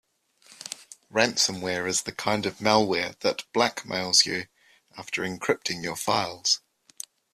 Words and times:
Ransomware 1.13 1.87
is 1.87 2.01
the 2.01 2.11
kind 2.11 2.47
of 2.47 2.57
malware 2.57 3.19
that 3.19 3.43
blackmails 3.53 4.25
you 4.25 4.47
after 4.97 5.21
encrypting 5.21 5.83
your 5.83 5.95
files. 5.95 6.59